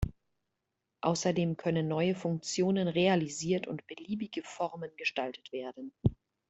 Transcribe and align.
Außerdem 1.01 1.57
können 1.57 1.87
neue 1.87 2.15
Funktionen 2.15 2.87
realisiert 2.87 3.67
und 3.67 3.85
beliebige 3.85 4.41
Formen 4.41 4.89
gestaltet 4.97 5.51
werden. 5.51 5.93